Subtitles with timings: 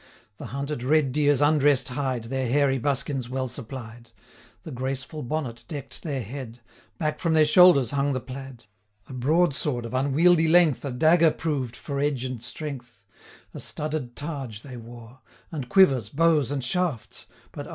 [0.37, 4.09] The hunted red deer's undress'd hide Their hairy buskins well supplied;
[4.63, 6.59] The graceful bonnet deck'd their head:
[6.97, 8.65] 120 Back from their shoulders hung the plaid;
[9.09, 13.03] A broadsword of unwieldy length, A dagger proved for edge and strength,
[13.53, 15.19] A studded targe they wore,
[15.51, 17.69] And quivers, bows, and shafts, but, O!